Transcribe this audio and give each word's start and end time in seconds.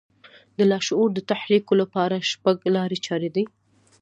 د 0.57 0.59
لاشعور 0.71 1.09
د 1.13 1.19
تحريکولو 1.31 1.81
لپاره 1.83 2.27
شپږ 2.31 2.55
لارې 2.75 2.97
چارې 3.05 3.29
دي. 3.35 3.45